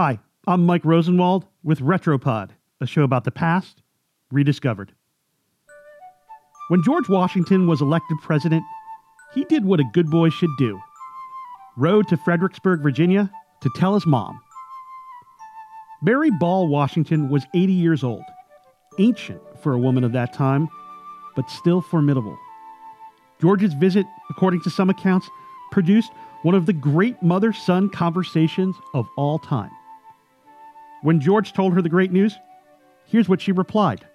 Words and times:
Hi, 0.00 0.20
I'm 0.46 0.64
Mike 0.64 0.84
Rosenwald 0.84 1.44
with 1.64 1.80
Retropod, 1.80 2.50
a 2.80 2.86
show 2.86 3.02
about 3.02 3.24
the 3.24 3.32
past 3.32 3.82
rediscovered. 4.30 4.92
When 6.68 6.84
George 6.84 7.08
Washington 7.08 7.66
was 7.66 7.80
elected 7.80 8.16
president, 8.22 8.62
he 9.34 9.42
did 9.46 9.64
what 9.64 9.80
a 9.80 9.90
good 9.92 10.08
boy 10.08 10.28
should 10.28 10.56
do 10.56 10.80
rode 11.76 12.06
to 12.10 12.16
Fredericksburg, 12.16 12.80
Virginia 12.80 13.28
to 13.60 13.70
tell 13.74 13.94
his 13.94 14.06
mom. 14.06 14.40
Mary 16.00 16.30
Ball 16.30 16.68
Washington 16.68 17.28
was 17.28 17.44
80 17.52 17.72
years 17.72 18.04
old, 18.04 18.22
ancient 19.00 19.42
for 19.60 19.72
a 19.72 19.80
woman 19.80 20.04
of 20.04 20.12
that 20.12 20.32
time, 20.32 20.68
but 21.34 21.50
still 21.50 21.80
formidable. 21.80 22.38
George's 23.40 23.74
visit, 23.74 24.06
according 24.30 24.60
to 24.60 24.70
some 24.70 24.90
accounts, 24.90 25.28
produced 25.72 26.12
one 26.42 26.54
of 26.54 26.66
the 26.66 26.72
great 26.72 27.20
mother 27.20 27.52
son 27.52 27.88
conversations 27.88 28.76
of 28.94 29.08
all 29.16 29.40
time. 29.40 29.72
When 31.02 31.20
George 31.20 31.52
told 31.52 31.74
her 31.74 31.82
the 31.82 31.88
great 31.88 32.12
news, 32.12 32.36
here's 33.06 33.28
what 33.28 33.40
she 33.40 33.52
replied 33.52 34.06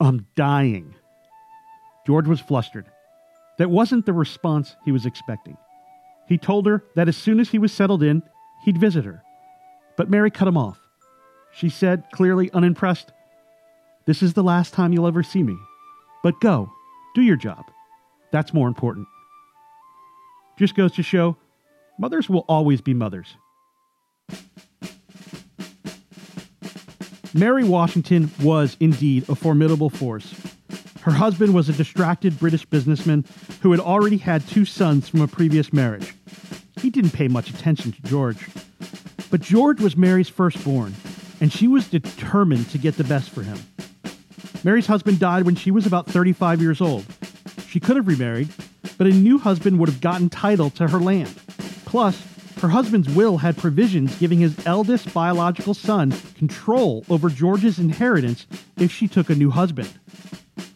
I'm 0.00 0.26
dying. 0.34 0.94
George 2.06 2.26
was 2.26 2.40
flustered. 2.40 2.86
That 3.58 3.70
wasn't 3.70 4.06
the 4.06 4.12
response 4.12 4.74
he 4.84 4.92
was 4.92 5.06
expecting. 5.06 5.56
He 6.26 6.38
told 6.38 6.66
her 6.66 6.84
that 6.96 7.08
as 7.08 7.16
soon 7.16 7.38
as 7.38 7.50
he 7.50 7.58
was 7.58 7.72
settled 7.72 8.02
in, 8.02 8.22
he'd 8.64 8.78
visit 8.78 9.04
her. 9.04 9.22
But 9.96 10.10
Mary 10.10 10.30
cut 10.30 10.48
him 10.48 10.56
off. 10.56 10.78
She 11.52 11.68
said, 11.68 12.04
clearly 12.12 12.50
unimpressed, 12.52 13.12
This 14.06 14.22
is 14.22 14.32
the 14.32 14.42
last 14.42 14.72
time 14.72 14.92
you'll 14.92 15.06
ever 15.06 15.22
see 15.22 15.42
me. 15.42 15.56
But 16.22 16.40
go, 16.40 16.72
do 17.14 17.22
your 17.22 17.36
job. 17.36 17.64
That's 18.30 18.54
more 18.54 18.68
important. 18.68 19.06
Just 20.58 20.74
goes 20.74 20.92
to 20.92 21.02
show 21.02 21.36
mothers 21.98 22.28
will 22.28 22.44
always 22.48 22.80
be 22.80 22.94
mothers. 22.94 23.36
Mary 27.34 27.64
Washington 27.64 28.30
was 28.42 28.76
indeed 28.78 29.26
a 29.28 29.34
formidable 29.34 29.88
force. 29.88 30.34
Her 31.00 31.12
husband 31.12 31.54
was 31.54 31.68
a 31.68 31.72
distracted 31.72 32.38
British 32.38 32.64
businessman 32.66 33.24
who 33.62 33.70
had 33.70 33.80
already 33.80 34.18
had 34.18 34.46
two 34.46 34.64
sons 34.64 35.08
from 35.08 35.22
a 35.22 35.26
previous 35.28 35.72
marriage. 35.72 36.14
He 36.80 36.90
didn't 36.90 37.12
pay 37.12 37.28
much 37.28 37.48
attention 37.48 37.92
to 37.92 38.02
George. 38.02 38.48
But 39.30 39.40
George 39.40 39.80
was 39.80 39.96
Mary's 39.96 40.28
firstborn, 40.28 40.94
and 41.40 41.50
she 41.50 41.66
was 41.66 41.88
determined 41.88 42.68
to 42.70 42.78
get 42.78 42.96
the 42.96 43.04
best 43.04 43.30
for 43.30 43.42
him. 43.42 43.58
Mary's 44.62 44.86
husband 44.86 45.18
died 45.18 45.44
when 45.44 45.54
she 45.54 45.70
was 45.70 45.86
about 45.86 46.06
35 46.06 46.60
years 46.60 46.80
old. 46.80 47.06
She 47.66 47.80
could 47.80 47.96
have 47.96 48.06
remarried, 48.06 48.50
but 48.98 49.06
a 49.06 49.10
new 49.10 49.38
husband 49.38 49.78
would 49.78 49.88
have 49.88 50.02
gotten 50.02 50.28
title 50.28 50.68
to 50.70 50.86
her 50.86 51.00
land. 51.00 51.34
Plus, 51.86 52.22
her 52.62 52.68
husband's 52.68 53.08
will 53.08 53.38
had 53.38 53.56
provisions 53.56 54.16
giving 54.20 54.38
his 54.38 54.56
eldest 54.66 55.12
biological 55.12 55.74
son 55.74 56.12
control 56.36 57.04
over 57.10 57.28
George's 57.28 57.80
inheritance 57.80 58.46
if 58.76 58.92
she 58.92 59.08
took 59.08 59.28
a 59.28 59.34
new 59.34 59.50
husband. 59.50 59.92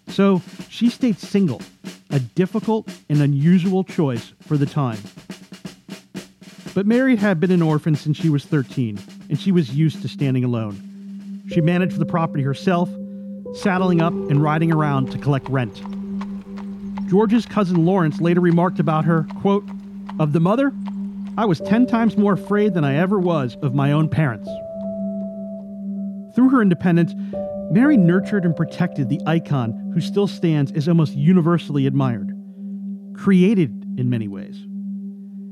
So 0.09 0.43
she 0.69 0.91
stayed 0.91 1.17
single, 1.17 1.62
a 2.11 2.19
difficult 2.19 2.93
and 3.09 3.23
unusual 3.23 3.84
choice 3.84 4.33
for 4.41 4.56
the 4.56 4.67
time. 4.67 4.98
But 6.75 6.87
Mary 6.87 7.15
had 7.15 7.39
been 7.39 7.53
an 7.53 7.62
orphan 7.62 7.95
since 7.95 8.17
she 8.17 8.31
was 8.31 8.45
13, 8.45 8.98
and 9.28 9.39
she 9.39 9.53
was 9.53 9.71
used 9.71 10.03
to 10.03 10.09
standing 10.09 10.43
alone. 10.43 11.45
She 11.53 11.61
managed 11.61 11.98
the 11.98 12.05
property 12.05 12.43
herself, 12.43 12.91
saddling 13.55 14.03
up 14.03 14.12
and 14.12 14.43
riding 14.43 14.73
around 14.73 15.12
to 15.12 15.19
collect 15.19 15.48
rent. 15.48 15.81
George's 17.09 17.47
cousin 17.47 17.87
Lawrence 17.87 18.21
later 18.21 18.41
remarked 18.41 18.81
about 18.81 19.05
her, 19.05 19.25
quote, 19.41 19.65
Of 20.19 20.33
the 20.33 20.41
mother, 20.41 20.73
I 21.39 21.45
was 21.45 21.61
10 21.61 21.87
times 21.87 22.17
more 22.17 22.33
afraid 22.33 22.73
than 22.73 22.84
I 22.84 22.97
ever 22.97 23.19
was 23.19 23.56
of 23.61 23.75
my 23.75 23.92
own 23.92 24.09
parents. 24.09 24.48
Through 26.34 26.48
her 26.48 26.62
independence, 26.62 27.15
Mary 27.70 27.98
nurtured 27.98 28.47
and 28.47 28.56
protected 28.56 29.11
the 29.11 29.20
icon 29.27 29.91
who 29.93 30.01
still 30.01 30.28
stands 30.28 30.73
as 30.73 30.89
almost 30.89 31.15
universally 31.15 31.87
admired, 31.87 32.33
created 33.15 33.84
in 33.99 34.09
many 34.09 34.28
ways. 34.28 34.56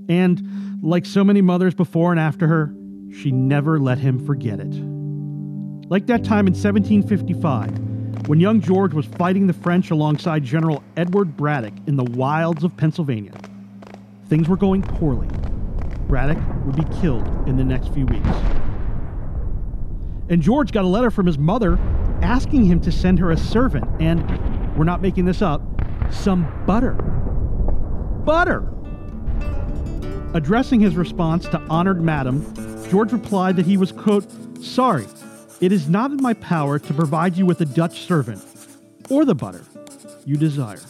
And, 0.09 0.83
like 0.83 1.05
so 1.05 1.23
many 1.23 1.43
mothers 1.43 1.75
before 1.75 2.13
and 2.13 2.21
after 2.21 2.47
her, 2.47 2.75
she 3.13 3.31
never 3.31 3.79
let 3.79 3.99
him 3.99 4.25
forget 4.25 4.61
it. 4.61 4.73
Like 5.91 6.07
that 6.07 6.25
time 6.25 6.47
in 6.47 6.55
1755, 6.55 8.29
when 8.29 8.41
young 8.41 8.63
George 8.63 8.95
was 8.95 9.05
fighting 9.05 9.49
the 9.49 9.53
French 9.53 9.91
alongside 9.91 10.45
General 10.45 10.83
Edward 10.97 11.37
Braddock 11.37 11.75
in 11.87 11.97
the 11.97 12.05
wilds 12.05 12.65
of 12.65 12.75
Pennsylvania. 12.75 13.33
Things 14.29 14.49
were 14.49 14.57
going 14.57 14.83
poorly, 14.83 15.29
Braddock 16.09 16.39
would 16.67 16.77
be 16.77 17.01
killed 17.01 17.27
in 17.49 17.57
the 17.57 17.65
next 17.65 17.93
few 17.93 18.07
weeks. 18.07 18.29
And 20.29 20.41
George 20.41 20.73
got 20.73 20.85
a 20.85 20.89
letter 20.89 21.11
from 21.11 21.27
his 21.27 21.39
mother 21.39 21.79
asking 22.23 22.65
him 22.65 22.81
to 22.81 22.93
send 22.93 23.19
her 23.19 23.31
a 23.31 23.37
servant 23.37 23.85
and, 24.01 24.23
we're 24.77 24.85
not 24.85 25.03
making 25.03 25.25
this 25.25 25.43
up, 25.43 25.63
some 26.11 26.47
butter. 26.67 26.95
Butter! 28.25 28.69
Addressing 30.33 30.81
his 30.81 30.97
response 30.97 31.47
to 31.49 31.61
honored 31.69 32.03
madam, 32.03 32.45
George 32.91 33.13
replied 33.13 33.57
that 33.57 33.67
he 33.67 33.77
was, 33.77 33.93
quote, 33.93 34.27
sorry, 34.63 35.07
it 35.61 35.73
is 35.73 35.89
not 35.89 36.11
in 36.11 36.23
my 36.23 36.35
power 36.35 36.79
to 36.79 36.95
provide 36.95 37.37
you 37.37 37.47
with 37.47 37.61
a 37.61 37.67
Dutch 37.67 38.01
servant 38.01 38.43
or 39.11 39.25
the 39.25 39.35
butter 39.35 39.63
you 40.25 40.37
desire. 40.37 40.81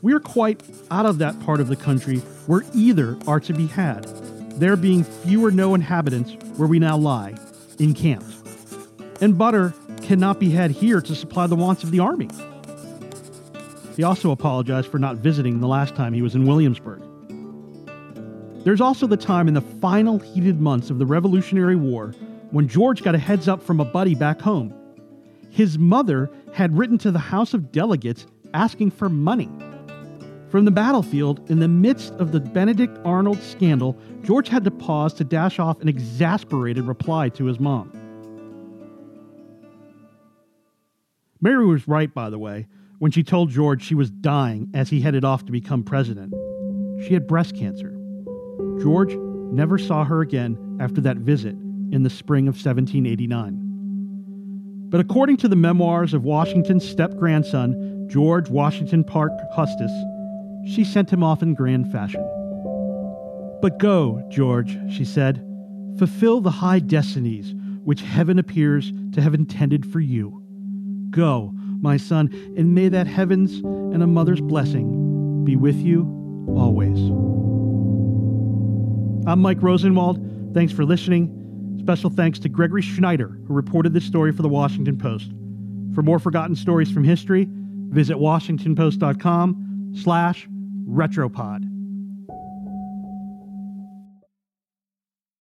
We 0.00 0.12
are 0.12 0.20
quite 0.20 0.62
out 0.90 1.06
of 1.06 1.18
that 1.18 1.38
part 1.40 1.60
of 1.60 1.68
the 1.68 1.76
country 1.76 2.18
where 2.46 2.62
either 2.74 3.18
are 3.26 3.40
to 3.40 3.52
be 3.52 3.66
had 3.66 4.06
there 4.58 4.76
being 4.76 5.04
few 5.04 5.44
or 5.44 5.50
no 5.50 5.74
inhabitants 5.74 6.32
where 6.56 6.68
we 6.68 6.78
now 6.78 6.96
lie, 6.96 7.34
encamped. 7.78 8.32
And 9.20 9.38
butter 9.38 9.74
cannot 10.02 10.40
be 10.40 10.50
had 10.50 10.70
here 10.70 11.00
to 11.00 11.14
supply 11.14 11.46
the 11.46 11.56
wants 11.56 11.84
of 11.84 11.90
the 11.90 12.00
army. 12.00 12.28
He 13.96 14.02
also 14.02 14.30
apologized 14.30 14.88
for 14.88 14.98
not 14.98 15.16
visiting 15.16 15.60
the 15.60 15.68
last 15.68 15.94
time 15.94 16.12
he 16.12 16.22
was 16.22 16.34
in 16.34 16.46
Williamsburg. 16.46 17.02
There's 18.64 18.80
also 18.80 19.06
the 19.06 19.16
time 19.16 19.48
in 19.48 19.54
the 19.54 19.60
final 19.60 20.18
heated 20.18 20.60
months 20.60 20.90
of 20.90 20.98
the 20.98 21.06
Revolutionary 21.06 21.76
War 21.76 22.14
when 22.50 22.68
George 22.68 23.02
got 23.02 23.14
a 23.14 23.18
heads 23.18 23.48
up 23.48 23.62
from 23.62 23.80
a 23.80 23.84
buddy 23.84 24.14
back 24.14 24.40
home. 24.40 24.72
His 25.50 25.78
mother 25.78 26.30
had 26.52 26.76
written 26.76 26.98
to 26.98 27.10
the 27.10 27.18
House 27.18 27.54
of 27.54 27.72
Delegates 27.72 28.26
asking 28.54 28.92
for 28.92 29.08
money. 29.08 29.50
From 30.52 30.64
the 30.66 30.70
battlefield, 30.70 31.50
in 31.50 31.60
the 31.60 31.68
midst 31.68 32.12
of 32.16 32.30
the 32.30 32.38
Benedict 32.38 32.98
Arnold 33.06 33.42
scandal, 33.42 33.98
George 34.22 34.48
had 34.48 34.64
to 34.64 34.70
pause 34.70 35.14
to 35.14 35.24
dash 35.24 35.58
off 35.58 35.80
an 35.80 35.88
exasperated 35.88 36.84
reply 36.84 37.30
to 37.30 37.46
his 37.46 37.58
mom. 37.58 37.90
Mary 41.40 41.64
was 41.64 41.88
right, 41.88 42.12
by 42.12 42.28
the 42.28 42.38
way, 42.38 42.66
when 42.98 43.10
she 43.10 43.22
told 43.22 43.48
George 43.48 43.82
she 43.82 43.94
was 43.94 44.10
dying 44.10 44.68
as 44.74 44.90
he 44.90 45.00
headed 45.00 45.24
off 45.24 45.46
to 45.46 45.52
become 45.52 45.82
president. 45.82 46.34
She 47.06 47.14
had 47.14 47.26
breast 47.26 47.56
cancer. 47.56 47.96
George 48.78 49.14
never 49.14 49.78
saw 49.78 50.04
her 50.04 50.20
again 50.20 50.76
after 50.82 51.00
that 51.00 51.16
visit 51.16 51.54
in 51.54 52.02
the 52.02 52.10
spring 52.10 52.46
of 52.46 52.56
1789. 52.56 54.88
But 54.90 55.00
according 55.00 55.38
to 55.38 55.48
the 55.48 55.56
memoirs 55.56 56.12
of 56.12 56.24
Washington's 56.24 56.86
step 56.86 57.16
grandson, 57.16 58.06
George 58.10 58.50
Washington 58.50 59.02
Parke 59.02 59.32
Custis, 59.56 59.90
she 60.66 60.84
sent 60.84 61.12
him 61.12 61.22
off 61.22 61.42
in 61.42 61.54
grand 61.54 61.90
fashion. 61.90 62.22
But 63.60 63.78
go, 63.78 64.26
George, 64.28 64.78
she 64.90 65.04
said, 65.04 65.44
fulfill 65.98 66.40
the 66.40 66.50
high 66.50 66.78
destinies 66.80 67.54
which 67.84 68.02
heaven 68.02 68.38
appears 68.38 68.92
to 69.12 69.20
have 69.20 69.34
intended 69.34 69.84
for 69.84 70.00
you. 70.00 70.42
Go, 71.10 71.52
my 71.80 71.96
son, 71.96 72.30
and 72.56 72.74
may 72.74 72.88
that 72.88 73.06
heaven's 73.06 73.54
and 73.54 74.02
a 74.02 74.06
mother's 74.06 74.40
blessing 74.40 75.44
be 75.44 75.56
with 75.56 75.76
you 75.76 76.02
always. 76.56 76.98
I'm 79.26 79.40
Mike 79.40 79.62
Rosenwald. 79.62 80.20
Thanks 80.54 80.72
for 80.72 80.84
listening. 80.84 81.78
Special 81.80 82.10
thanks 82.10 82.38
to 82.40 82.48
Gregory 82.48 82.82
Schneider, 82.82 83.38
who 83.46 83.54
reported 83.54 83.94
this 83.94 84.04
story 84.04 84.32
for 84.32 84.42
the 84.42 84.48
Washington 84.48 84.98
Post. 84.98 85.32
For 85.94 86.02
more 86.02 86.18
forgotten 86.18 86.56
stories 86.56 86.90
from 86.90 87.04
history, 87.04 87.48
visit 87.90 88.16
washingtonpost.com 88.16 89.71
slash 89.94 90.48
retropod. 90.88 91.71